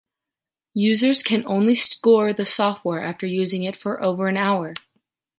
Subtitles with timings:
[0.73, 4.73] Users can only score the software after using it for over an hour.